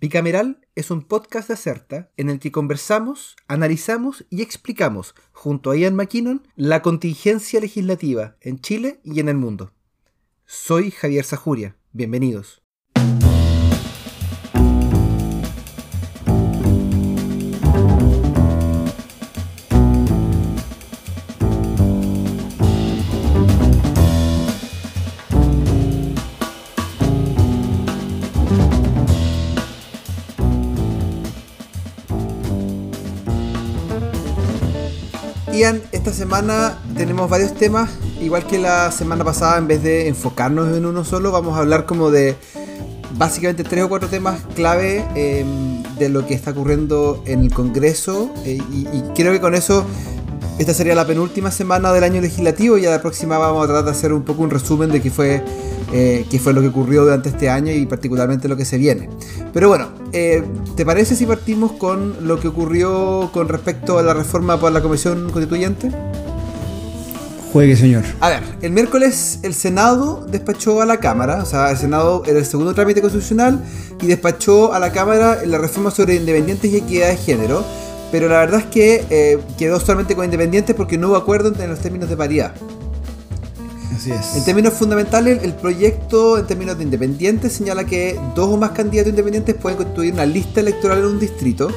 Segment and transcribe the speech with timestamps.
[0.00, 5.76] Bicameral es un podcast de Acerta en el que conversamos, analizamos y explicamos, junto a
[5.76, 9.72] Ian McKinnon, la contingencia legislativa en Chile y en el mundo.
[10.46, 11.76] Soy Javier Sajuria.
[11.90, 12.62] Bienvenidos.
[36.08, 40.86] Esta semana tenemos varios temas, igual que la semana pasada, en vez de enfocarnos en
[40.86, 42.34] uno solo, vamos a hablar como de
[43.18, 48.30] básicamente tres o cuatro temas clave em, de lo que está ocurriendo en el Congreso
[48.46, 49.84] eh, y, y creo que con eso
[50.58, 53.84] esta sería la penúltima semana del año legislativo y a la próxima vamos a tratar
[53.84, 55.42] de hacer un poco un resumen de qué fue,
[55.92, 59.08] eh, qué fue lo que ocurrió durante este año y particularmente lo que se viene.
[59.52, 60.42] Pero bueno, eh,
[60.74, 64.82] ¿te parece si partimos con lo que ocurrió con respecto a la reforma por la
[64.82, 65.92] Comisión Constituyente?
[67.52, 68.02] Juegue, señor.
[68.20, 72.38] A ver, el miércoles el Senado despachó a la Cámara, o sea, el Senado era
[72.38, 73.62] el segundo trámite constitucional
[74.02, 77.64] y despachó a la Cámara la reforma sobre independientes y equidad de género
[78.10, 81.70] pero la verdad es que eh, quedó solamente con independientes porque no hubo acuerdo en
[81.70, 82.54] los términos de paridad.
[83.94, 84.36] Así es.
[84.36, 89.10] En términos fundamentales, el proyecto en términos de independientes señala que dos o más candidatos
[89.10, 91.68] independientes pueden constituir una lista electoral en un distrito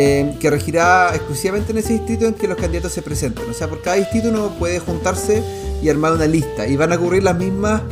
[0.00, 3.50] eh, que regirá exclusivamente en ese distrito en que los candidatos se presenten.
[3.50, 5.42] O sea, por cada distrito uno puede juntarse
[5.82, 7.82] y armar una lista y van a ocurrir las mismas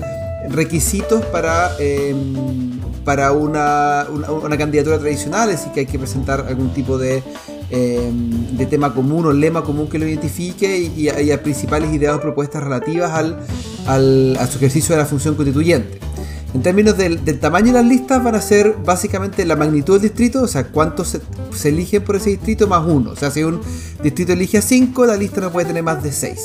[0.49, 2.15] requisitos para, eh,
[3.05, 7.25] para una, una, una, candidatura tradicional, es decir, que hay que presentar algún tipo de
[7.71, 8.11] eh,
[8.53, 12.21] de tema común o lema común que lo identifique y, y, a principales ideas o
[12.21, 13.39] propuestas relativas al,
[13.87, 15.99] al, a su ejercicio de la función constituyente.
[16.57, 20.43] En términos del, tamaño de las listas van a ser básicamente la magnitud del distrito,
[20.43, 21.19] o sea, cuántos
[21.53, 23.11] se, eligen por ese distrito más uno.
[23.11, 23.61] O sea, si un
[24.03, 26.39] distrito elige a 5, la lista no puede tener más de 6.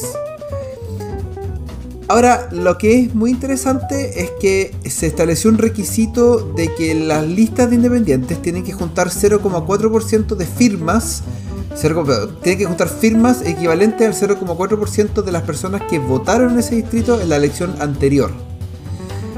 [2.11, 7.26] Ahora, lo que es muy interesante es que se estableció un requisito de que las
[7.26, 11.23] listas de independientes tienen que juntar 0,4% de firmas,
[11.73, 16.76] 0, tienen que juntar firmas equivalentes al 0,4% de las personas que votaron en ese
[16.76, 18.32] distrito en la elección anterior.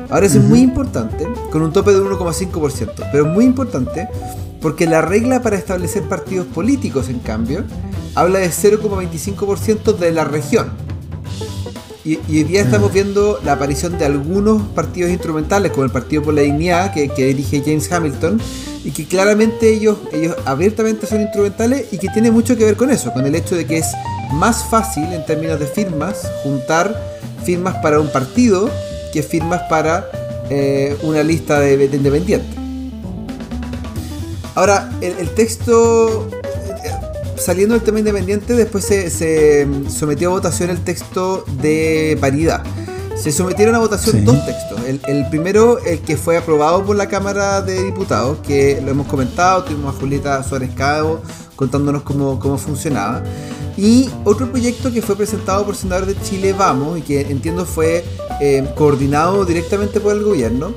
[0.09, 0.44] Ahora eso uh -huh.
[0.45, 4.07] es muy importante, con un tope de 1,5%, pero muy importante
[4.61, 7.66] porque la regla para establecer partidos políticos, en cambio,
[8.16, 10.92] habla de 0,25% de la región.
[12.06, 16.22] Y, y, hoy día estamos viendo la aparición de algunos partidos instrumentales, como el Partido
[16.22, 18.41] por la Dignidad, que, que, dirige James Hamilton,
[18.84, 22.91] y que claramente ellos, ellos abiertamente son instrumentales y que tiene mucho que ver con
[22.91, 23.88] eso, con el hecho de que es
[24.34, 27.02] más fácil en términos de firmas juntar
[27.46, 28.70] firmas para un partido
[29.14, 30.09] que firmas para
[30.50, 32.58] eh, una lista de, de independientes.
[34.56, 36.28] Ahora, el, el texto
[37.43, 42.63] saliendo del tema independiente, después se, se, sometió a votación el texto de paridad.
[43.15, 44.21] Se sometieron a votación sí.
[44.23, 44.79] dos textos.
[44.87, 49.07] El, el, primero, el que fue aprobado por la Cámara de Diputados, que lo hemos
[49.07, 51.21] comentado, tuvimos a Julieta Suárez Cabo
[51.55, 53.23] contándonos cómo, cómo funcionaba.
[53.77, 58.03] Y otro proyecto que fue presentado por senadores de Chile Vamos y que entiendo fue
[58.39, 60.73] eh, coordinado directamente por el gobierno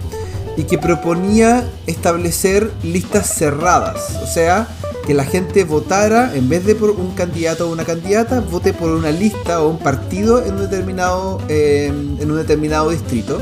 [0.56, 4.16] y que proponía establecer listas cerradas.
[4.22, 4.68] O sea,
[5.06, 8.90] que la gente votara, en vez de por un candidato o una candidata, vote por
[8.90, 13.40] una lista o un partido en un determinado, eh, en un determinado distrito.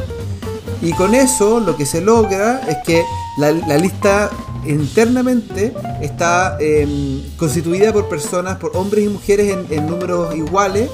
[0.83, 3.03] Y con eso lo que se logra es que
[3.39, 4.31] la, lista
[4.67, 5.73] internamente
[6.03, 10.91] está eh, constituida por personas, por hombres y mujeres en, números iguales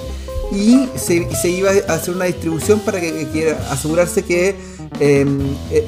[0.52, 4.56] y se, se, iba a hacer una distribución para que, que asegurarse que
[5.02, 5.24] eh,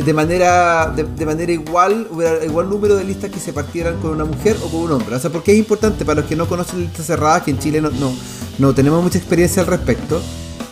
[0.05, 4.12] de manera de, de, manera igual hubiera igual número de listas que se partieran con
[4.12, 5.15] una mujer o con un hombre.
[5.15, 7.83] O sea, porque es importante para los que no conocen listas cerradas, que en Chile
[7.83, 8.12] no, no,
[8.59, 10.21] no tenemos mucha experiencia al respecto.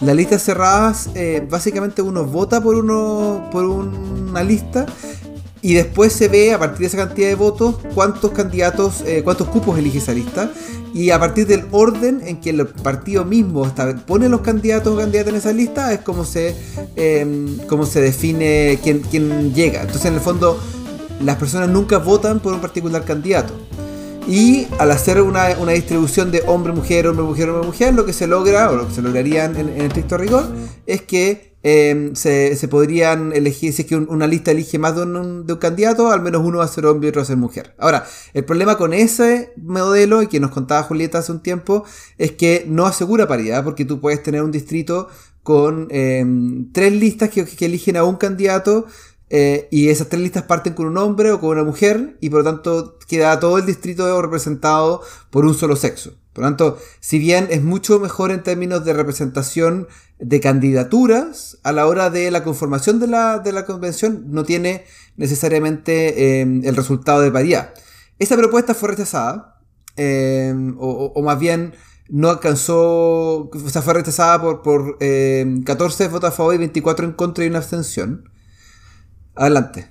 [0.00, 4.86] Las listas cerradas, eh, básicamente uno vota por uno por una lista
[5.62, 9.48] y después se ve a partir de esa cantidad de votos cuántos candidatos, eh, cuántos
[9.48, 10.50] cupos elige esa lista
[10.94, 13.70] y a partir del orden en que el partido mismo
[14.06, 16.54] pone los candidatos o candidatas en esa lista es como se,
[16.96, 17.26] eh,
[17.88, 19.82] se define quién, quién llega.
[19.82, 20.58] Entonces en el fondo
[21.24, 23.54] las personas nunca votan por un particular candidato.
[24.26, 28.76] Y al hacer una, una distribución de hombre-mujer, hombre-mujer, hombre-mujer, lo que se logra, o
[28.76, 30.46] lo que se lograría en, en estricto rigor,
[30.86, 34.96] es que eh, se, se, podrían elegir, si es que un, una lista elige más
[34.96, 37.36] de un, candidato, al menos uno va a ser hombre y otro va a ser
[37.36, 37.74] mujer.
[37.78, 41.84] Ahora, el problema con ese modelo, y que nos contaba Julieta hace un tiempo,
[42.18, 45.08] es que no asegura paridad, porque tú puedes tener un distrito
[45.42, 46.24] con eh,
[46.72, 48.86] tres listas que, que eligen a un candidato
[49.32, 52.40] eh, y esas tres listas parten con un hombre o con una mujer y por
[52.40, 56.14] lo tanto queda todo el distrito representado por un solo sexo.
[56.32, 59.86] Por lo tanto, si bien es mucho mejor en términos de representación
[60.20, 64.84] de candidaturas, a la hora de la conformación de la, de la convención no tiene
[65.16, 67.72] necesariamente eh, el resultado de paridad.
[68.18, 69.60] Esa propuesta fue rechazada,
[69.96, 71.74] eh, o, más bien
[72.08, 77.12] no alcanzó, o sea, fue rechazada por, por 14 votos a favor y 24 en
[77.12, 78.28] contra y una abstención.
[79.34, 79.88] Adelante.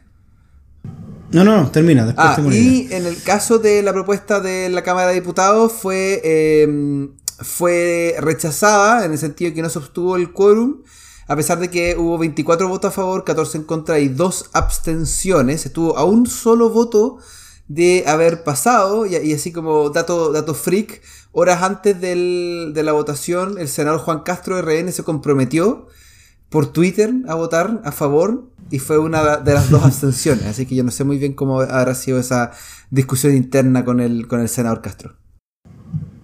[1.32, 2.14] No, no, no, termina.
[2.18, 6.22] ah, y en el caso de la propuesta de la Cámara de Diputados fue,
[7.42, 10.84] fue rechazada en el sentido de que no se obtuvo el quórum,
[11.28, 15.66] a pesar de que hubo 24 votos a favor, 14 en contra y 2 abstenciones.
[15.66, 17.20] Estuvo a un solo voto
[17.68, 21.02] de haber pasado, y, así como dato, dato freak,
[21.32, 25.88] horas antes del, de la votación, el senador Juan Castro RN se comprometió
[26.50, 30.76] por Twitter a votar a favor y fue una de las dos abstenciones, así que
[30.76, 32.52] yo no sé muy bien cómo habrá sido esa
[32.90, 35.19] discusión interna con el, con el senador Castro.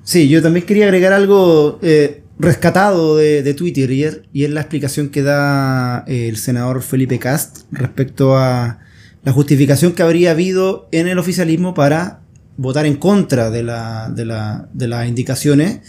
[0.06, 4.04] Sí, yo también quería agregar algo eh, rescatado de, Twitter y
[4.44, 8.80] es, la explicación que da eh, el senador Felipe Cast respecto a
[9.24, 12.22] la justificación que habría habido en el oficialismo para
[12.56, 15.82] votar en contra de, la, de, la, de las indicaciones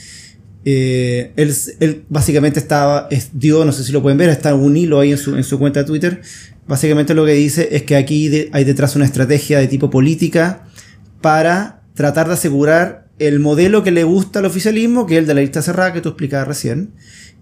[0.69, 5.13] eh, él, básicamente estaba, dio, no sé si lo pueden ver, está un hilo ahí
[5.13, 6.23] en su, en su cuenta de Twitter.
[6.67, 10.67] Básicamente lo que dice es que aquí hay detrás una estrategia de tipo política
[11.21, 15.35] para tratar de asegurar el modelo que le gusta al oficialismo, que es el de
[15.35, 16.93] la lista cerrada que tú explicabas recién.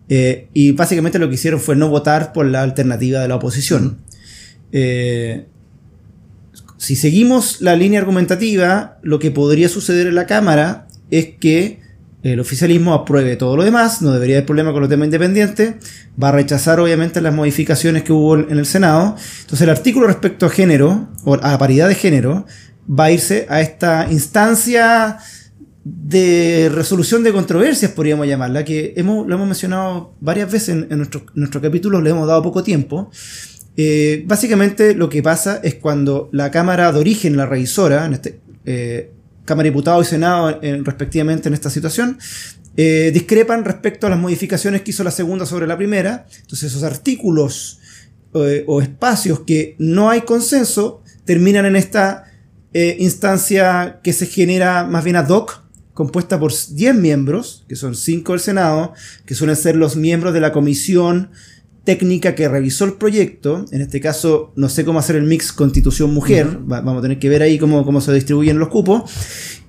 [0.08, 3.98] Eh, y básicamente lo que hicieron fue no votar por la alternativa de la oposición.
[4.72, 5.46] Eh,
[6.76, 11.80] si seguimos la línea argumentativa, lo que podría suceder en la Cámara es que
[12.22, 15.74] el oficialismo apruebe todo lo demás, no debería haber problema con los temas independientes,
[16.22, 19.14] va a rechazar obviamente las modificaciones que hubo en el Senado.
[19.42, 22.46] Entonces el artículo respecto a género, o a paridad de género,
[22.88, 25.18] va a irse a esta instancia
[25.84, 30.98] de resolución de controversias, podríamos llamarla, que hemos, lo hemos mencionado varias veces en, en
[30.98, 33.10] nuestros capítulos, le hemos dado poco tiempo.
[33.76, 38.40] Eh, básicamente lo que pasa es cuando la Cámara de Origen, la revisora, en este,
[38.64, 39.10] eh,
[39.44, 42.18] Cámara de Diputados y Senado respectivamente en esta situación,
[42.76, 46.26] eh, discrepan respecto a las modificaciones que hizo la segunda sobre la primera.
[46.40, 47.80] Entonces esos artículos
[48.66, 52.24] o espacios que no hay consenso terminan en esta
[52.72, 55.63] instancia que se genera más bien ad hoc,
[55.94, 58.92] compuesta por 10 miembros, que son 5 del Senado,
[59.24, 61.30] que suelen ser los miembros de la comisión
[61.84, 66.58] técnica que revisó el proyecto, en este caso no sé cómo hacer el mix constitución-mujer,
[66.62, 69.02] vamos a tener que ver ahí cómo, cómo se distribuyen los cupos,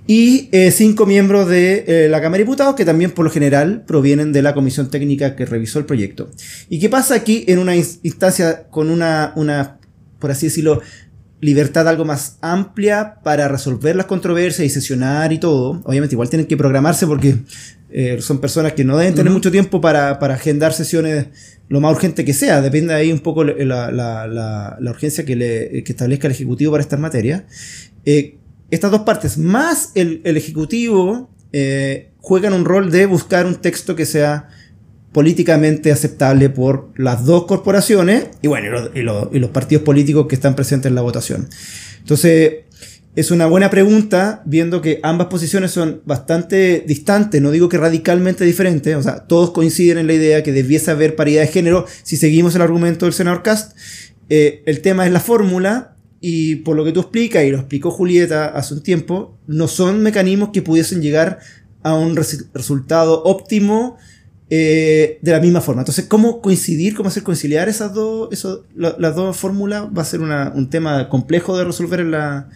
[0.07, 3.83] y eh, cinco miembros de eh, la Cámara de Diputados que también por lo general
[3.86, 6.30] provienen de la comisión técnica que revisó el proyecto.
[6.69, 9.80] ¿Y qué pasa aquí en una instancia con una, una
[10.19, 10.81] por así decirlo,
[11.46, 15.82] libertad algo más amplia para resolver las controversias y sesionar y todo?
[15.86, 17.38] Obviamente igual tienen que programarse porque
[17.90, 21.28] eh, son personas que no deben tener mucho tiempo para, para agendar sesiones
[21.70, 25.84] lo más urgente que sea, depende ahí un poco la, la, la, urgencia que, le,
[25.84, 27.44] que, establezca el Ejecutivo para estas materias.
[28.06, 28.38] Eh,
[28.70, 33.96] estas dos partes, más el, el Ejecutivo, eh, juegan un rol de buscar un texto
[33.96, 34.50] que sea
[35.16, 40.90] políticamente aceptable por las dos corporaciones y bueno, y los, partidos políticos que están presentes
[40.90, 41.48] en la votación.
[42.00, 42.66] Entonces,
[43.16, 48.44] es una buena pregunta, viendo que ambas posiciones son bastante distantes, no digo que radicalmente
[48.44, 52.18] diferentes, o sea, todos coinciden en la idea que debiese haber paridad de género si
[52.18, 53.78] seguimos el argumento del senador Cast.
[54.28, 57.89] Eh, el tema es la fórmula, y por lo que tú explicas, y lo explicó
[57.89, 61.39] Julieta hace un tiempo, no son mecanismos que pudiesen llegar
[61.84, 63.98] a un resultado óptimo
[64.50, 65.82] eh, de la misma forma.
[65.82, 68.30] Entonces, ¿cómo coincidir, cómo hacer conciliar esas dos,
[68.75, 69.86] las dos fórmulas?
[69.96, 72.50] Va a ser un tema complejo de resolver en la,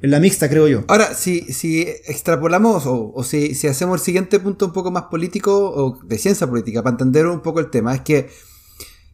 [0.00, 0.84] la mixta, creo yo.
[0.88, 5.70] Ahora, si, si extrapolamos o, si, si, hacemos el siguiente punto un poco más político
[5.70, 8.28] o de ciencia política, para entender un poco el tema, es que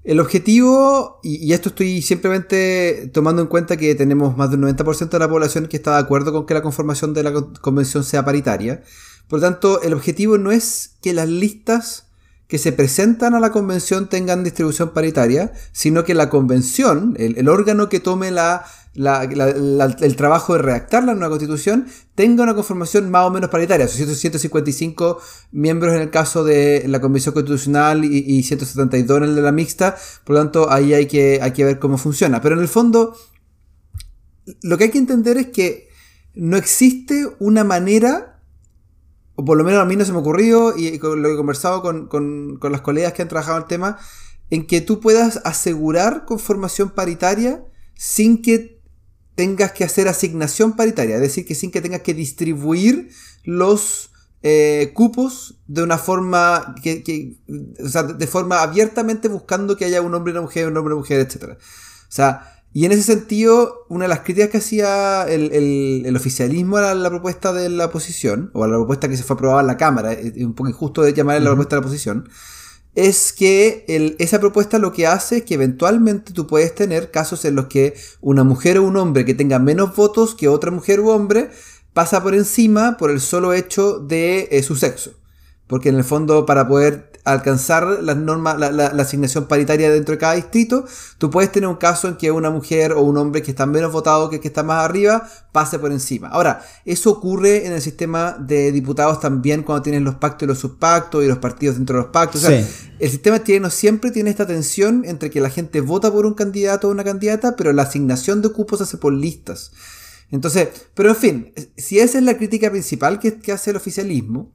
[0.05, 5.19] el objetivo, y, esto estoy simplemente tomando en cuenta que tenemos más del 90% de
[5.19, 8.83] la población que está de acuerdo con que la conformación de la convención sea paritaria.
[9.29, 12.09] Por lo tanto, el objetivo no es que las listas
[12.55, 17.89] que se presentan a la convención tengan distribución paritaria, sino que la convención, el órgano
[17.89, 18.65] que tome la
[18.97, 23.89] el trabajo de redactar la nueva constitución tenga una conformación más o menos paritaria.
[23.89, 25.21] Son 155
[25.51, 29.97] miembros en el caso de la Convención Constitucional y, 172 en el de la mixta.
[30.25, 32.41] Por lo tanto, ahí hay que, hay que ver cómo funciona.
[32.41, 33.17] Pero en el fondo,
[34.63, 35.89] lo que hay que entender es que
[36.35, 38.34] no existe una manera,
[39.45, 41.37] por lo menos a mí no se me ha ocurrido, y con lo que he
[41.37, 43.99] conversado con, con, las colegas que han trabajado el tema,
[44.51, 48.81] en que tú puedas asegurar conformación paritaria sin que
[49.35, 53.11] tengas que hacer asignación paritaria, es decir, que sin que tengas que distribuir
[53.43, 54.11] los
[54.43, 57.39] eh, cupos de una forma que,
[57.83, 60.95] o sea, de forma abiertamente buscando que haya un hombre y una mujer, un hombre
[60.95, 61.53] una mujer, etc.
[61.53, 61.57] O
[62.09, 67.09] sea, y en ese sentido, una de las críticas que hacía el, oficialismo a la,
[67.09, 70.13] propuesta de la oposición, o a la propuesta que se fue aprobada en la Cámara,
[70.13, 72.29] es un poco injusto de llamarla la propuesta de la oposición,
[72.97, 73.85] es que
[74.19, 77.95] esa propuesta lo que hace es que eventualmente tú puedes tener casos en los que
[78.21, 81.51] una mujer o un hombre que tenga menos votos que otra mujer u hombre
[81.93, 85.13] pasa por encima por el solo hecho de eh, su sexo.
[85.67, 90.19] Porque en el fondo, para poder alcanzar las normas, la, la, asignación paritaria dentro de
[90.19, 90.85] cada distrito,
[91.17, 93.93] tú puedes tener un caso en que una mujer o un hombre que está menos
[93.93, 96.29] votado que el que está más arriba pase por encima.
[96.29, 100.59] Ahora, eso ocurre en el sistema de diputados también cuando tienen los pactos y los
[100.59, 102.45] subpactos y los partidos dentro de los pactos.
[102.45, 102.69] O sea,
[102.99, 106.89] el sistema chileno siempre tiene esta tensión entre que la gente vota por un candidato
[106.89, 109.73] o una candidata, pero la asignación de cupos se hace por listas.
[110.31, 114.53] Entonces, pero en fin, si esa es la crítica principal que, que hace el oficialismo,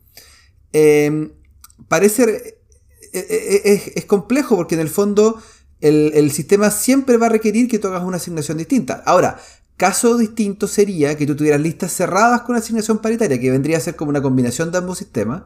[0.74, 1.32] eh,
[1.88, 2.60] parece
[3.12, 5.42] eh, eh, es, complejo porque en el fondo
[5.82, 9.02] el, sistema siempre va a requerir que tú hagas una asignación distinta.
[9.06, 9.40] Ahora,
[9.78, 13.96] caso distinto sería que tú tuvieras listas cerradas con asignación paritaria, que vendría a ser
[13.96, 15.44] como una combinación de ambos sistemas,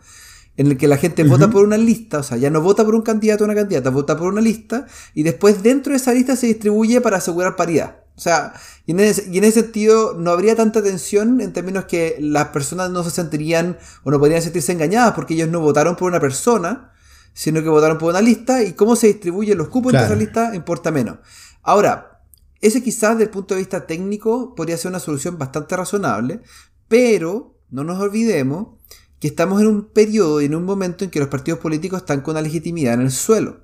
[0.58, 2.96] en el que la gente vota por una lista, o sea, ya no vota por
[2.96, 6.36] un candidato o una candidata, vota por una lista, y después dentro de esa lista
[6.36, 8.03] se distribuye para asegurar paridad.
[8.16, 8.54] O sea,
[8.86, 12.50] y en, ese, y en ese sentido no habría tanta tensión en términos que las
[12.50, 16.20] personas no se sentirían o no podrían sentirse engañadas porque ellos no votaron por una
[16.20, 16.92] persona,
[17.34, 20.54] sino que votaron por una lista y cómo se distribuyen los cupos de esa lista
[20.54, 21.18] importa menos.
[21.64, 22.22] Ahora,
[22.62, 26.42] ese quizás desde el punto de vista técnico podría ser una solución bastante razonable,
[26.88, 28.78] pero no nos olvidemos
[29.20, 32.22] que estamos en un periodo y en un momento en que los partidos políticos están
[32.22, 33.62] con la legitimidad en el suelo.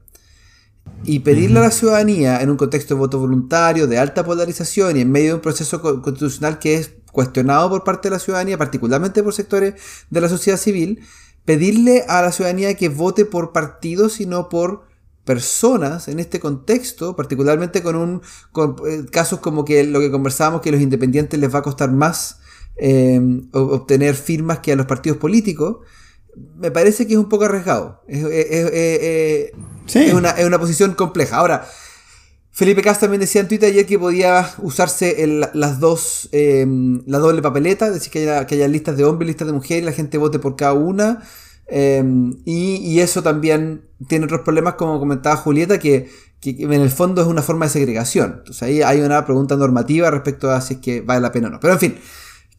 [1.04, 5.02] Y pedirle a la ciudadanía en un contexto de voto voluntario, de alta polarización y
[5.02, 9.24] en medio de un proceso constitucional que es cuestionado por parte de la ciudadanía, particularmente
[9.24, 9.76] por sectores
[10.10, 11.02] de la sociedad civil,
[11.46, 14.88] pedirle a la ciudadanía que vote por partidos y no por
[15.24, 18.22] personas en este contexto, particularmente con un
[18.88, 21.92] eh, casos como que lo que conversábamos que a los independientes les va a costar
[21.92, 22.40] más
[22.78, 23.20] eh,
[23.52, 25.80] obtener firmas que a los partidos políticos,
[26.58, 28.02] me parece que es un poco arriesgado.
[28.08, 28.24] Es,
[30.14, 31.38] una, es una, posición compleja.
[31.38, 31.68] Ahora,
[32.52, 37.42] Felipe Cas también decía en Twitter ayer que podía usarse las dos, em, la doble
[37.42, 39.86] papeleta, es decir, que haya, que haya listas de hombres y listas de mujeres y
[39.86, 41.24] la gente vote por cada una.
[41.68, 46.10] Em, y, eso también tiene otros problemas, como comentaba Julieta, que,
[46.42, 48.36] que, en el fondo es una forma de segregación.
[48.40, 51.52] Entonces ahí hay una pregunta normativa respecto a si es que vale la pena o
[51.52, 51.60] no.
[51.60, 51.96] Pero en fin,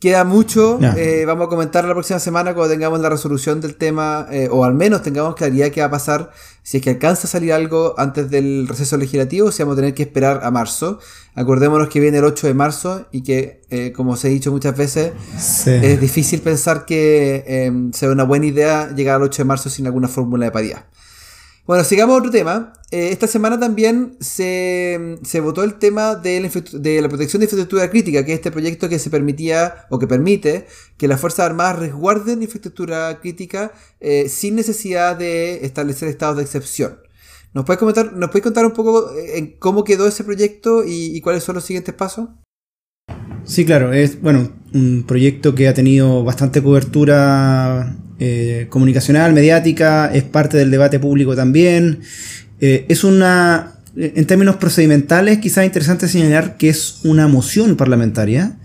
[0.00, 4.26] Queda mucho, eh, vamos a comentar la próxima semana cuando tengamos la resolución del tema,
[4.30, 6.30] eh, o al menos tengamos claridad qué va a pasar,
[6.62, 9.80] si es que alcanza a salir algo antes del receso legislativo, o si vamos a
[9.82, 11.00] tener que esperar a marzo.
[11.34, 14.74] Acordémonos que viene el 8 de marzo y que, eh, como os he dicho muchas
[14.74, 15.12] veces,
[15.66, 20.08] es difícil pensar que sea una buena idea llegar al 8 de marzo sin alguna
[20.08, 20.84] fórmula de paridad.
[21.70, 22.72] Bueno, sigamos a otro tema.
[22.90, 28.32] Eh, esta semana también se, votó el tema de la, protección de infraestructura crítica, que
[28.32, 33.20] es este proyecto que se permitía o que permite que las Fuerzas Armadas resguarden infraestructura
[33.20, 36.98] crítica eh, sin necesidad de establecer estados de excepción.
[37.54, 41.20] ¿Nos puedes, comentar, ¿Nos puedes contar un poco eh, cómo quedó ese proyecto y, y
[41.20, 42.30] cuáles son los siguientes pasos?
[43.44, 50.24] Sí, claro, es bueno, un proyecto que ha tenido bastante cobertura eh, comunicacional, mediática, es
[50.24, 52.00] parte del debate público también.
[52.60, 58.58] Eh, es una, en términos procedimentales, quizás interesante señalar que es una moción parlamentaria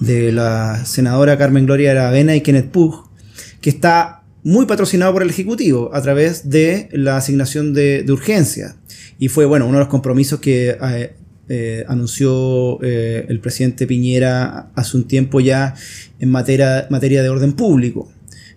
[0.00, 3.10] de la senadora Carmen Gloria Aravena y Kenneth Pugh,
[3.60, 8.76] que está muy patrocinado por el Ejecutivo a través de la asignación de, urgencia.
[9.18, 10.74] Y fue, bueno, uno de los compromisos que
[11.48, 15.74] eh, anunció el presidente Piñera hace un tiempo ya
[16.18, 18.10] en materia de orden público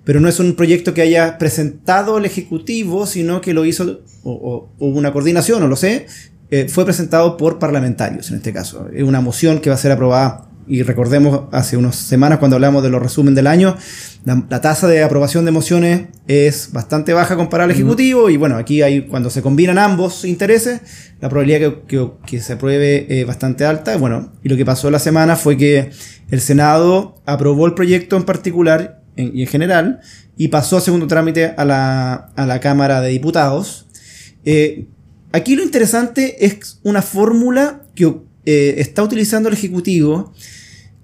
[0.06, 4.70] pero no es un proyecto que haya presentado el Ejecutivo, sino que lo hizo, o,
[4.80, 6.06] hubo una coordinación, no lo sé,
[6.52, 8.88] eh, fue presentado por parlamentarios en este caso.
[8.94, 12.82] Es una moción que va a ser aprobada, y recordemos hace unas semanas cuando hablamos
[12.82, 13.76] de los resumen del año,
[14.26, 18.84] la, tasa de aprobación de mociones es bastante baja comparada al Ejecutivo, y bueno, aquí
[18.84, 20.82] hay, cuando se combinan ambos intereses,
[21.20, 23.98] la probabilidad que, que, se apruebe es bastante alta.
[23.98, 25.90] Bueno, y lo que pasó la semana fue que
[26.30, 30.02] el Senado aprobó el proyecto en particular y en general,
[30.38, 33.88] y pasó a segundo trámite a la, Cámara de Diputados.
[34.44, 34.86] Eh,
[35.32, 40.34] aquí lo interesante es una fórmula que eh, está utilizando el Ejecutivo,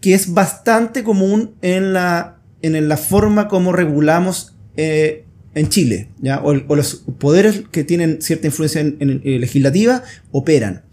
[0.01, 6.41] que es bastante común en la, en la forma como regulamos eh, en Chile, ¿ya?
[6.41, 10.83] O, los poderes que tienen cierta influencia en, legislativa operan.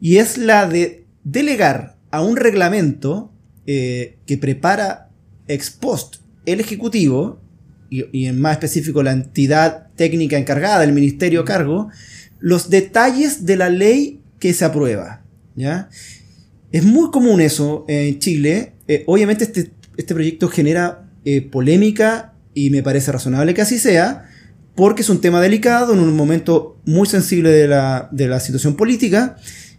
[0.00, 3.32] Y es la de delegar a un reglamento
[3.66, 5.10] que prepara
[5.48, 7.40] ex post el Ejecutivo,
[7.90, 11.88] y, en más específico la entidad técnica encargada, el ministerio a cargo,
[12.40, 15.22] los detalles de la ley que se aprueba.
[15.54, 15.88] ¿ya?
[16.72, 18.72] Es muy común eso en Chile.
[18.88, 24.28] Eh, obviamente este, este, proyecto genera eh, polémica y me parece razonable que así sea,
[24.74, 28.76] porque es un tema delicado en un momento muy sensible de la, de la situación
[28.76, 29.36] política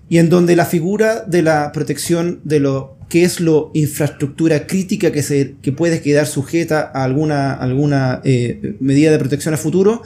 [0.09, 5.11] y en donde la figura de la protección de lo qué es lo infraestructura crítica
[5.11, 10.01] que, se, que puede quedar sujeta a alguna, alguna eh, medida de protección a futuro,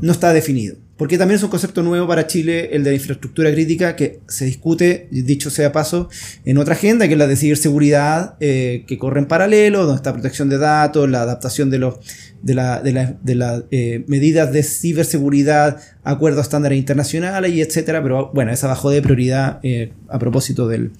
[0.00, 0.76] no está definido.
[0.96, 4.46] Porque también es un concepto nuevo para Chile, el de la infraestructura crítica, que se
[4.46, 6.08] discute, dicho sea paso,
[6.46, 10.14] en otra agenda, que es la de ciberseguridad, eh, que corre en paralelo, donde está
[10.14, 11.96] protección de datos, la adaptación de, los,
[12.42, 18.02] de las de la, eh, medidas de ciberseguridad, acuerdos estándares internacionales y etcétera.
[18.02, 20.92] Pero bueno, esa bajó de prioridad eh, a propósito del,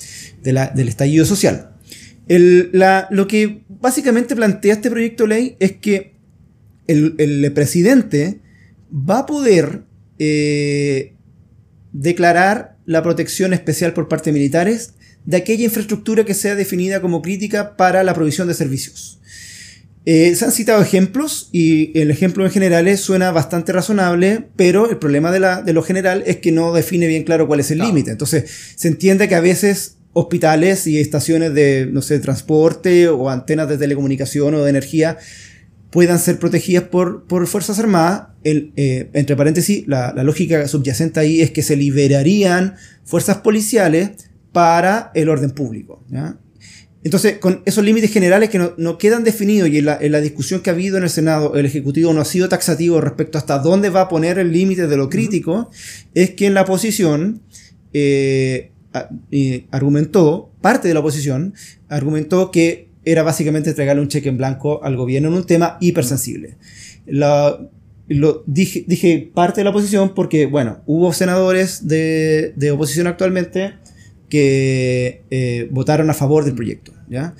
[0.43, 1.71] del estallido social.
[2.29, 6.17] El, la, lo que básicamente plantea este proyecto de ley es que
[6.87, 8.41] el, el presidente
[8.93, 9.86] va a poder
[10.19, 11.15] eh,
[11.93, 14.95] declarar la protección especial por parte de militares
[15.25, 19.21] de aquella infraestructura que sea definida como crítica para la provisión de servicios.
[20.09, 24.99] Eh, se han citado ejemplos y el ejemplo en general suena bastante razonable, pero el
[24.99, 27.79] problema de, la, de lo general es que no define bien claro cuál es el
[27.79, 28.13] límite.
[28.13, 33.69] Entonces, se entiende que a veces hospitales y estaciones de, no sé, transporte o antenas
[33.69, 35.19] de telecomunicación o de energía
[35.97, 38.25] puedan ser protegidas por, por Fuerzas Armadas.
[38.45, 42.75] El, eh, entre paréntesis, la, lógica subyacente ahí es que se liberarían
[43.07, 44.11] fuerzas policiales
[44.53, 46.05] para el orden público.
[47.03, 50.75] Entonces, con esos límites generales que no, quedan definidos y en la, discusión que ha
[50.75, 54.09] habido en el Senado, el Ejecutivo no ha sido taxativo respecto hasta dónde va a
[54.11, 55.71] poner el límite de lo crítico,
[56.13, 57.41] es que en la oposición
[57.95, 58.71] eh,
[59.71, 61.55] argumentó, parte de la oposición,
[61.89, 66.57] argumentó que era básicamente entregarle un cheque en blanco al gobierno en un tema hipersensible.
[67.07, 73.75] lo dije, dije, parte de la oposición porque, bueno, hubo senadores de, de oposición actualmente
[74.29, 77.35] que eh, votaron a favor del proyecto, ¿ya?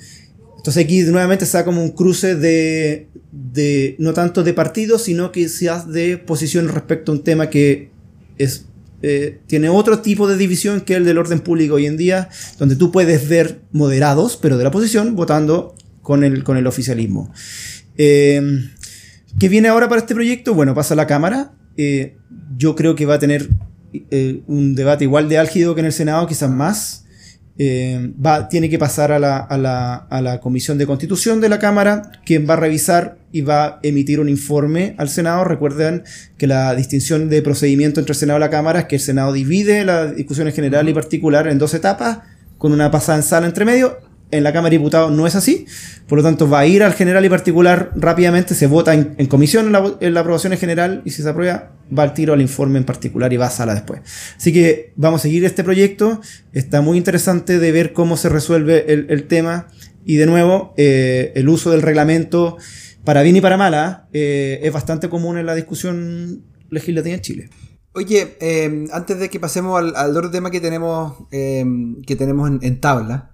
[0.55, 5.91] Entonces aquí nuevamente está como un cruce de, de no tanto de partidos, sino quizás
[5.91, 7.91] de posición respecto a un tema que
[8.37, 8.66] es
[9.01, 12.75] eh, tiene otro tipo de división que el del orden público hoy en día, donde
[12.75, 17.31] tú puedes ver moderados, pero de la oposición, votando con el, con el oficialismo.
[17.97, 18.41] Eh,
[19.39, 20.53] ¿Qué viene ahora para este proyecto?
[20.53, 21.51] Bueno, pasa a la Cámara.
[21.77, 22.17] Eh,
[22.57, 23.49] yo creo que va a tener
[24.47, 27.05] un debate igual de álgido que en el Senado, quizás más.
[27.59, 31.49] Eh, va, tiene que pasar a la, a, la, a la, Comisión de Constitución de
[31.49, 35.43] la Cámara, quien va a revisar y va a emitir un informe al Senado.
[35.43, 36.03] Recuerden
[36.39, 39.31] que la distinción de procedimiento entre el Senado y la Cámara es que el Senado
[39.31, 42.19] divide la discusión en general y particular en dos etapas,
[42.57, 43.99] con una pasada en sala entre medio.
[44.31, 45.67] En la Cámara de Diputados no es así,
[46.07, 49.73] por lo tanto va a ir al general y particular rápidamente, se vota en, comisión
[50.01, 52.83] en la, aprobación en general y si se aprueba va al tiro al informe en
[52.83, 54.01] particular y va a sala después.
[54.35, 56.19] Así que vamos a seguir este proyecto,
[56.51, 59.67] está muy interesante de ver cómo se resuelve el, tema.
[60.09, 62.57] Y de nuevo eh, el uso del reglamento
[63.07, 67.49] para bien y para mala eh, es bastante común en la discusión legislativa en Chile.
[67.93, 73.31] Oye, eh, antes de que pasemos al, otro tema que tenemos, que tenemos en tabla,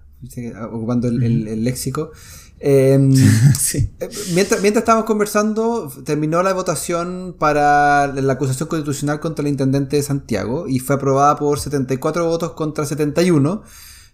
[0.70, 2.12] ocupando el, léxico.
[2.60, 3.12] Em,
[3.74, 9.96] eh, mientras, mientras estábamos conversando, terminó la votación para la acusación constitucional contra el intendente
[9.96, 13.64] de Santiago y fue aprobada por 74 votos contra 71.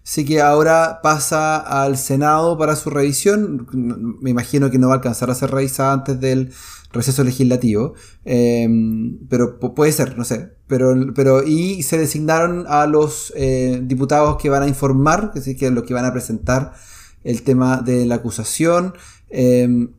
[0.03, 3.67] Así que ahora pasa al Senado para su revisión.
[4.21, 6.51] Me imagino que no va a alcanzar a ser revisada antes del
[6.91, 7.93] receso legislativo.
[8.25, 10.53] Em, pero puede ser, no sé.
[10.67, 15.57] Pero, pero, y se designaron a los eh, diputados que van a informar, es decir,
[15.57, 16.73] que los que van a presentar
[17.23, 18.93] el tema de la acusación.
[19.29, 19.91] Em,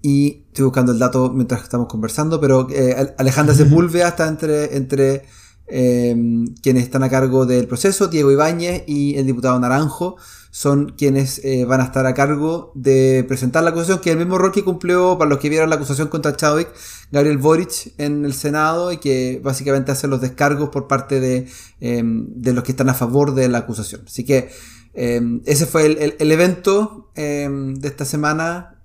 [0.00, 5.24] y estoy buscando el dato mientras estamos conversando, pero eh, Alejandra Sepúlveda está entre, entre
[5.68, 10.16] em, quienes están a cargo del proceso, Diego Ibáñez y el diputado Naranjo
[10.56, 14.20] son quienes eh, van a estar a cargo de presentar la acusación, que es el
[14.20, 16.68] mismo rol que cumplió, para los que vieron la acusación contra Chadwick,
[17.12, 21.46] Gabriel Boric en el Senado, y que básicamente hace los descargos por parte de,
[21.80, 24.00] em, de los que están a favor de la acusación.
[24.06, 24.48] Así que
[24.94, 28.76] em, ese fue el, evento em, de esta semana,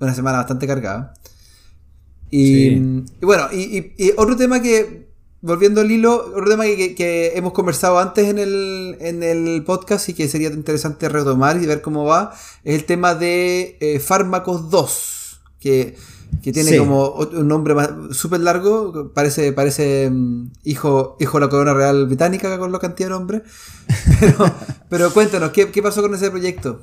[0.00, 1.14] una semana bastante cargada.
[2.28, 2.74] Y,
[3.20, 5.09] bueno, y otro tema que
[5.42, 10.48] volviendo al hilo, otro tema que, hemos conversado antes en el, podcast y que sería
[10.50, 12.32] interesante retomar y ver cómo va,
[12.64, 15.96] es el tema de eh, Fármacos 2, que
[16.42, 17.74] que tiene como un nombre
[18.12, 23.08] súper largo, parece, parece mm, hijo, hijo de la corona real británica con la cantidad
[23.08, 23.42] de nombres.
[24.20, 24.54] Pero,
[24.88, 26.82] pero cuéntanos, ¿qué, ¿qué, pasó con ese proyecto?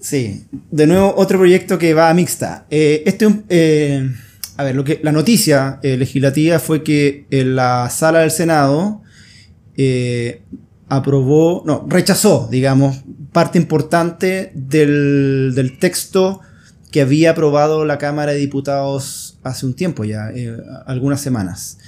[0.00, 2.66] Sí, de nuevo otro proyecto que va a mixta.
[2.70, 4.10] Eh, este, eh,
[4.56, 9.02] a ver, lo que, la noticia eh, legislativa fue que en la sala del Senado
[10.88, 16.40] aprobó, no, rechazó, digamos, parte importante del, del texto
[16.90, 21.78] que había aprobado la Cámara de Diputados hace un tiempo ya, eh, algunas semanas.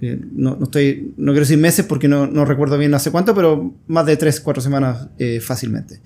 [0.00, 4.06] Eh, no, estoy, no quiero decir meses porque no, recuerdo bien hace cuánto, pero más
[4.06, 6.00] de tres, cuatro semanas eh, fácilmente.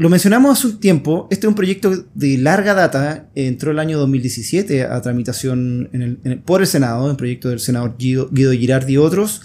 [0.00, 3.98] Lo mencionamos hace un tiempo, este es un proyecto de larga data, entró el año
[3.98, 5.90] 2017 a tramitación
[6.46, 9.42] por el Senado, un proyecto del senador Guido, Guido Girardi y otros,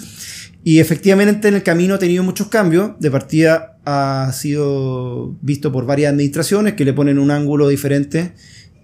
[0.63, 2.91] y efectivamente en el camino ha tenido muchos cambios.
[3.01, 8.31] De partida ha sido visto por varias administraciones que le ponen un ángulo diferente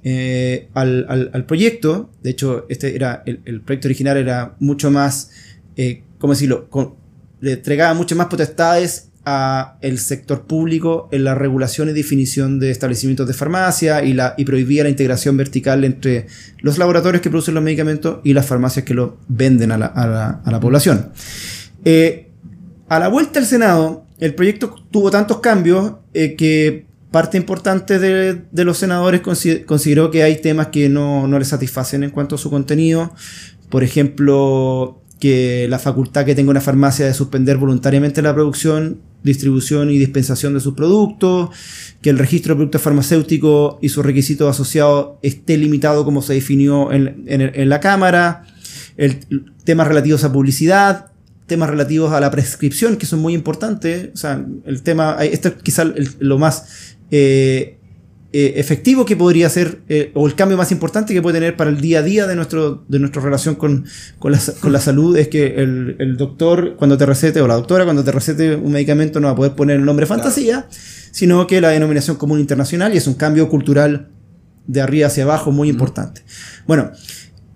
[0.04, 2.12] eh, al, proyecto.
[2.22, 5.32] De hecho, este era el, proyecto original era mucho más,
[5.78, 6.68] eh, ¿cómo decirlo?
[7.40, 12.72] le entregaba muchas más potestades a el sector público en la regulación y definición de
[12.72, 16.28] establecimientos de farmacia y, la, y prohibía la integración vertical entre
[16.60, 20.52] los laboratorios que producen los medicamentos y las farmacias que los venden a la, a
[20.52, 21.12] la población.
[21.86, 22.30] Eh,
[22.90, 28.64] a la vuelta al Senado, el proyecto tuvo tantos cambios eh, que parte importante de,
[28.64, 32.50] los senadores consideró que hay temas que no, no les satisfacen en cuanto a su
[32.50, 33.14] contenido.
[33.70, 39.90] Por ejemplo, que la facultad que tenga una farmacia de suspender voluntariamente la producción, distribución
[39.92, 41.50] y dispensación de sus productos,
[42.02, 46.92] que el registro de productos farmacéuticos y sus requisitos asociados esté limitado como se definió
[46.92, 48.46] en, en la Cámara,
[48.98, 49.20] el,
[49.64, 51.12] temas relativos a publicidad,
[51.52, 54.10] temas relativos a la prescripción, que son muy importantes.
[54.14, 55.88] O sea, el tema, esto es quizás
[56.20, 57.78] lo más eh,
[58.34, 61.70] eh, efectivo que podría ser, eh, o el cambio más importante que puede tener para
[61.70, 63.86] el día a día de, nuestro, de nuestra relación con,
[64.20, 68.12] con, la, salud, es que el, doctor, cuando te recete, o la doctora, cuando te
[68.14, 70.68] recete un medicamento, no va a poder poner el nombre fantasía,
[71.12, 74.08] sino que la denominación común internacional, y es un cambio cultural
[74.66, 76.24] de arriba hacia abajo muy importante.
[76.68, 76.92] Bueno,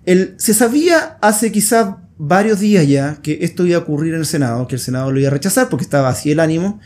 [0.04, 4.26] el, se sabía hace quizás varios días ya que esto iba a ocurrir en el
[4.26, 6.80] Senado, que el Senado lo iba a rechazar porque estaba así el ánimo,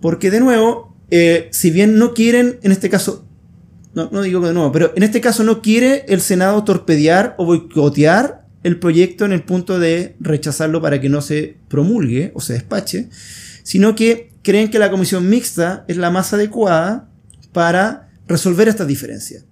[0.00, 3.26] porque de nuevo, eh, si bien no quieren, en este caso,
[3.94, 7.44] no, no digo que nuevo, pero en este caso no quiere el Senado torpedear o
[7.44, 12.52] boicotear el proyecto en el punto de rechazarlo para que no se promulgue o se
[12.52, 13.08] despache,
[13.62, 17.08] sino que creen que la comisión mixta es la más adecuada
[17.52, 19.44] para resolver estas diferencias.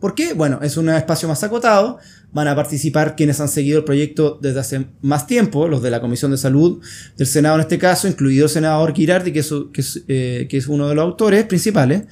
[0.00, 0.32] ¿Por qué?
[0.32, 1.98] Bueno, es un espacio más acotado,
[2.32, 6.00] van a participar quienes han seguido el proyecto desde hace más tiempo, los de la
[6.00, 6.80] Comisión de Salud
[7.16, 10.56] del Senado en este caso, incluido el senador Girardi, que es, que es, eh, que
[10.58, 12.02] es uno de los autores principales.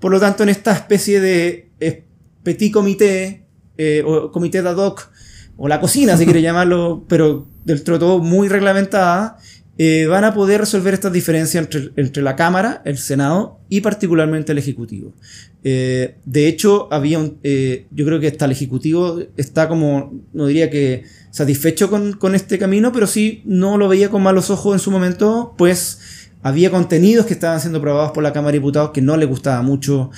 [0.00, 2.04] Por lo tanto, en esta especie de eh,
[2.42, 3.44] petit comité,
[3.76, 5.10] eh, o comité de ad hoc,
[5.56, 9.38] o la cocina, si quiere llamarlo, pero del todo muy reglamentada,
[9.80, 14.58] eh, van a poder resolver estas diferencias entre, la Cámara, el Senado y particularmente el
[14.58, 15.14] Ejecutivo.
[15.64, 20.46] Eh, de hecho, había un, eh, yo creo que hasta el Ejecutivo está como, no
[20.46, 24.78] diría que satisfecho con, este camino, pero sí no lo veía con malos ojos en
[24.78, 29.02] su momento, pues había contenidos que estaban siendo aprobados por la Cámara de Diputados que
[29.02, 30.10] no le gustaba mucho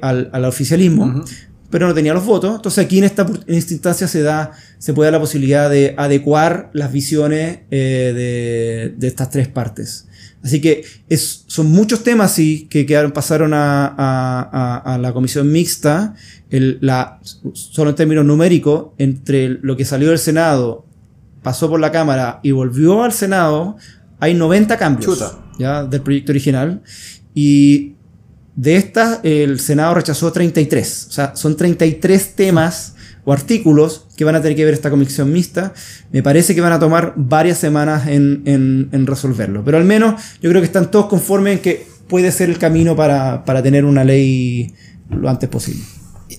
[0.00, 1.24] al, oficialismo
[1.70, 2.56] pero no tenía los votos.
[2.56, 6.92] Entonces aquí en esta, instancia se da, se puede dar la posibilidad de adecuar las
[6.92, 10.07] visiones eh, de, estas tres partes.
[10.48, 16.14] Así que es, son muchos temas sí, que quedaron, pasaron a, la comisión mixta,
[16.48, 17.20] la,
[17.52, 20.86] solo en términos numéricos, entre lo que salió del Senado,
[21.42, 23.76] pasó por la Cámara y volvió al Senado,
[24.20, 25.84] hay 90 cambios ¿ya?
[25.84, 26.80] del proyecto original.
[27.34, 27.92] Y
[28.56, 31.06] de estas, el Senado rechazó 33.
[31.10, 32.94] O sea, son 33 temas
[33.28, 35.74] o artículos que van a tener que ver esta comisión mixta.
[36.10, 39.62] Me parece que van a tomar varias semanas en, resolverlo.
[39.66, 42.96] Pero al menos yo creo que están todos conformes en que puede ser el camino
[42.96, 44.74] para, tener una ley
[45.10, 45.82] lo antes posible.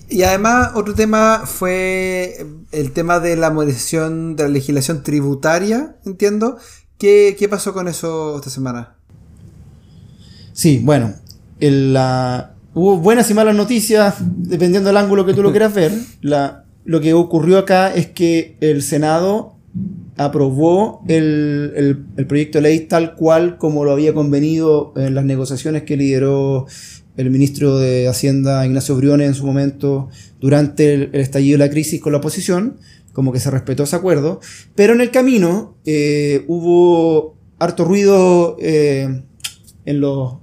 [0.08, 6.58] Y además, otro tema fue el tema de la modificación de la legislación tributaria, entiendo.
[6.98, 8.96] ¿Qué, qué pasó con eso esta semana?
[10.52, 11.14] Sí, bueno,
[11.60, 15.92] la, hubo buenas y malas noticias, dependiendo del ángulo que tú lo quieras ver.
[16.20, 19.56] La, lo que ocurrió acá es que el Senado
[20.16, 25.96] aprobó el, proyecto de ley tal cual como lo había convenido en las negociaciones que
[25.96, 26.66] lideró
[27.16, 30.08] el ministro de Hacienda Ignacio Briones en su momento
[30.40, 32.76] durante el, estallido de la crisis con la oposición,
[33.12, 34.40] como que se respetó ese acuerdo,
[34.74, 39.22] pero en el camino eh, hubo harto ruido eh,
[39.84, 40.34] en los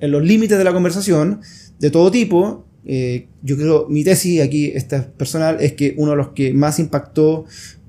[0.00, 1.40] en los límites de la conversación
[1.78, 6.16] de todo tipo eh, yo creo, mi tesis aquí, esta personal, es que uno de
[6.16, 7.44] los que más impactó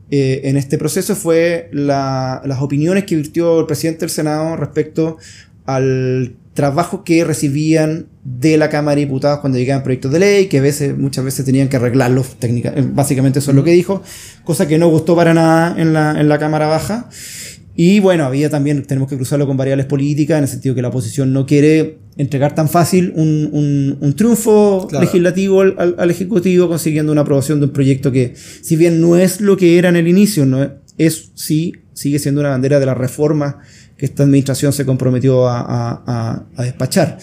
[0.10, 5.18] eh, en este proceso fue las opiniones que virtió el presidente del Senado respecto
[5.66, 10.58] al trabajo que recibían de la Cámara de Diputados cuando llegaban proyectos de ley, que
[10.58, 14.02] a veces, muchas veces tenían que arreglarlos técnicamente, básicamente eso es lo que dijo,
[14.44, 17.10] cosa que no gustó para nada en la, en la Cámara Baja.
[17.80, 20.88] Y bueno, había también, tenemos que cruzarlo con variables políticas, en el sentido que la
[20.88, 27.22] oposición no quiere entregar tan fácil un, un, triunfo legislativo al, al, Ejecutivo consiguiendo una
[27.22, 30.48] aprobación de un proyecto que, si bien no es lo que era en el inicio,
[30.48, 33.60] no es, sí, sigue siendo una bandera de la reforma
[33.96, 37.20] que esta administración se comprometió a, a, a, despachar.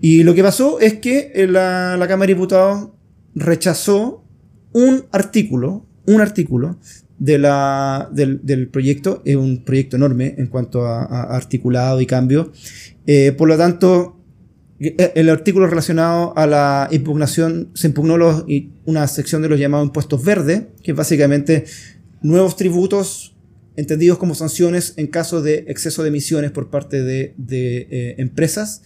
[0.00, 2.88] Y lo que pasó es que eh, la, la Cámara de Diputados
[3.36, 4.24] rechazó
[4.72, 6.80] un artículo, un artículo
[7.22, 9.22] de la, del, del, proyecto.
[9.24, 11.04] Es un proyecto enorme en cuanto a,
[11.36, 12.50] articulado y cambio.
[13.06, 14.18] Eh, por lo tanto,
[14.80, 18.44] eh, el artículo relacionado a la impugnación, se impugnó los,
[18.86, 21.64] una sección de los llamados impuestos verdes, que es básicamente
[22.22, 23.36] nuevos tributos
[23.76, 28.82] entendidos como sanciones en caso de exceso de emisiones por parte de, de eh, empresas.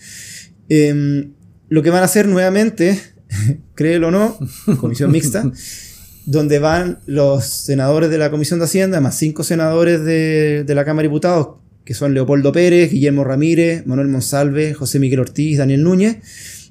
[0.69, 1.33] Em,
[1.71, 3.01] lo que van a hacer nuevamente,
[3.75, 4.39] créelo o no,
[4.79, 5.51] comisión mixta,
[6.27, 11.05] donde van los senadores de la Comisión de Hacienda, más cinco senadores de, la Cámara
[11.05, 11.49] de Diputados,
[11.85, 16.19] que son Leopoldo Pérez, Guillermo Ramírez, Manuel Monsalve, José Miguel Ortiz, Daniel Núñez,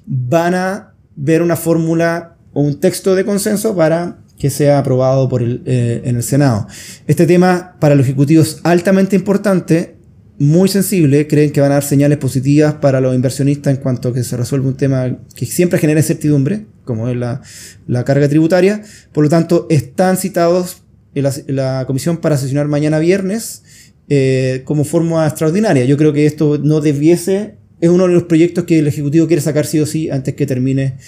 [0.06, 5.42] van a ver una fórmula o un texto de consenso para que sea aprobado por
[5.42, 6.66] el, eh, en el Senado.
[7.06, 9.95] Este tema para el Ejecutivo es altamente importante
[10.38, 14.14] muy sensible, creen que van a dar señales positivas para los inversionistas en cuanto a
[14.14, 17.42] que se resuelve un tema que siempre genera incertidumbre, como es la,
[17.86, 18.82] la carga tributaria.
[19.12, 20.82] Por lo tanto, están citados
[21.14, 23.62] en la, comisión para sesionar mañana viernes
[24.08, 25.84] eh, como forma extraordinaria.
[25.86, 29.40] Yo creo que esto no debiese, es uno de los proyectos que el Ejecutivo quiere
[29.40, 30.98] sacar sí o sí antes que termine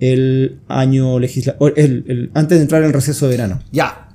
[0.00, 1.66] el año legislativo,
[2.34, 3.62] antes de entrar en el receso de verano.
[3.70, 4.08] Ya,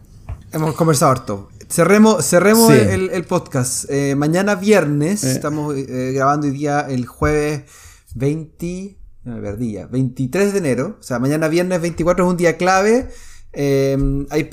[0.51, 1.49] hemos conversado harto.
[1.73, 3.89] Cerremos, cerremos el, podcast.
[3.89, 5.31] Eh, mañana viernes, eh.
[5.31, 7.63] estamos eh, grabando hoy día el jueves
[8.13, 10.97] 20, no me 23 de enero.
[10.99, 13.07] O sea, mañana viernes 24 es un día clave.
[13.55, 14.49] hay,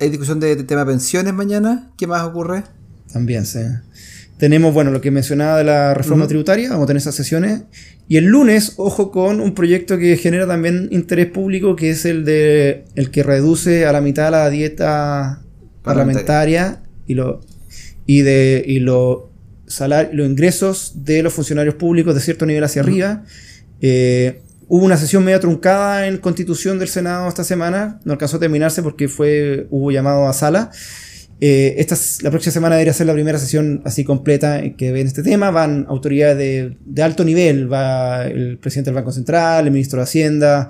[0.00, 1.92] hay discusión de, tema de pensiones mañana.
[1.96, 2.64] ¿Qué más ocurre?
[3.12, 3.60] También, sí.
[4.38, 7.62] Tenemos, bueno, lo que mencionaba de la reforma tributaria, vamos a tener esas sesiones.
[8.08, 12.24] Y el lunes, ojo con un proyecto que genera también interés público, que es el
[12.24, 15.44] de el que reduce a la mitad la dieta
[15.88, 17.40] parlamentaria y, lo,
[18.06, 19.28] y, de, y lo
[20.12, 23.24] los ingresos de los funcionarios públicos de cierto nivel hacia arriba.
[23.80, 28.40] Eh, hubo una sesión media truncada en constitución del Senado esta semana, no alcanzó a
[28.40, 30.70] terminarse porque fue, hubo llamado a sala.
[31.40, 35.06] Eh, esta, la próxima semana debería ser la primera sesión así completa que ve en
[35.06, 35.50] este tema.
[35.50, 40.04] Van autoridades de, de, alto nivel, va el presidente del Banco Central, el ministro de
[40.04, 40.68] Hacienda,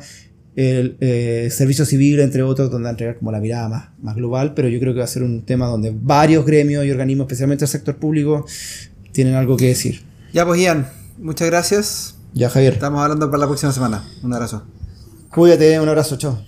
[0.58, 4.16] el eh, servicio civil, entre otros, donde va a entregar como la mirada más, más
[4.16, 7.26] global, pero yo creo que va a ser un tema donde varios gremios y organismos,
[7.26, 8.44] especialmente el sector público,
[9.12, 10.02] tienen algo que decir.
[10.32, 12.16] Ya pues Ian, muchas gracias.
[12.34, 12.72] Ya Javier.
[12.72, 14.04] Estamos hablando para la próxima semana.
[14.24, 14.64] Un abrazo.
[15.30, 16.47] Cuídate, un abrazo, chao.